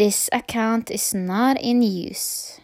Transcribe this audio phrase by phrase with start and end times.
[0.00, 2.58] This account is not in use.